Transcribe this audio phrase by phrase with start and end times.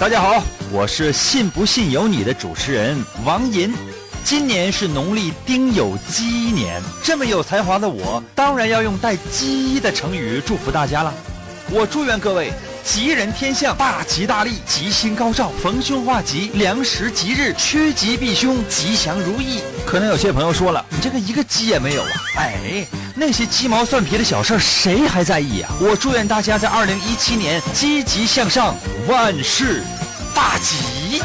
[0.00, 0.42] 大家好，
[0.72, 3.72] 我是信不信由你的主持人王银。
[4.24, 11.14] 今年是农历丁酉鸡年，这么有才华的我，当然要用带“鸡”的成语祝福大家了。
[11.70, 12.52] 我祝愿各位
[12.84, 19.60] 吉人天相，大吉大利，吉星高照，逢凶化吉，良时吉日，趋吉避凶，吉祥如意。
[19.86, 22.08] 可能有些朋友说了，你这个一个鸡也没有啊？
[22.36, 29.84] 哎，那些鸡毛蒜皮的小事儿，谁还在意啊、我祝愿大家在二零一七年积极向上，万事
[30.34, 31.22] 大吉。